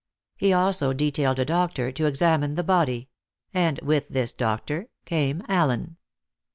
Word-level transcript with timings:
He 0.35 0.51
also 0.51 0.93
detailed 0.93 1.37
a 1.37 1.45
doctor 1.45 1.91
to 1.91 2.07
examine 2.07 2.55
the 2.55 2.63
body; 2.63 3.07
and 3.53 3.79
with 3.83 4.07
this 4.09 4.31
doctor 4.31 4.89
came 5.05 5.43
Allen. 5.47 5.95